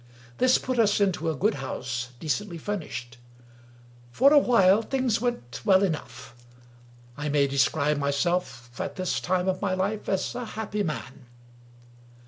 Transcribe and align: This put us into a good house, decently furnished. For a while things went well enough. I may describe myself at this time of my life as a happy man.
This 0.39 0.57
put 0.57 0.79
us 0.79 0.99
into 0.99 1.29
a 1.29 1.35
good 1.35 1.53
house, 1.61 2.09
decently 2.19 2.57
furnished. 2.57 3.19
For 4.09 4.33
a 4.33 4.39
while 4.39 4.81
things 4.81 5.21
went 5.21 5.61
well 5.63 5.83
enough. 5.83 6.33
I 7.17 7.29
may 7.29 7.45
describe 7.45 7.97
myself 7.99 8.71
at 8.81 8.95
this 8.95 9.19
time 9.19 9.47
of 9.47 9.61
my 9.61 9.75
life 9.75 10.09
as 10.09 10.33
a 10.33 10.43
happy 10.57 10.81
man. 10.81 11.27